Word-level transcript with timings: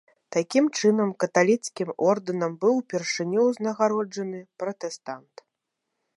Такім 0.35 0.69
чынам 0.77 1.11
каталіцкім 1.23 1.89
ордэнам 2.13 2.57
быў 2.65 2.73
упершыню 2.81 3.39
ўзнагароджаны 3.51 4.39
пратэстант. 4.65 5.35